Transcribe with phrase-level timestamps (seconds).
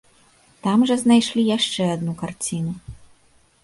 [0.63, 2.79] Там жа знайшлі яшчэ адну карціну.